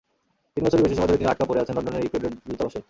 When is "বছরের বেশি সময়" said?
0.65-1.09